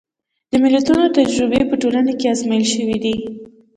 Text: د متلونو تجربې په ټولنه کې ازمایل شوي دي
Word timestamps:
د 0.49 0.51
متلونو 0.63 1.15
تجربې 1.17 1.61
په 1.69 1.75
ټولنه 1.81 2.11
کې 2.19 2.25
ازمایل 2.33 2.65
شوي 2.75 2.97
دي 3.03 3.15